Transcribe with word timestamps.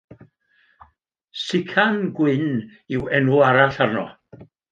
Sucan 1.45 1.99
gwyn 2.19 2.49
yw 2.97 3.03
enw 3.19 3.37
arall 3.51 3.79
arno. 3.85 4.07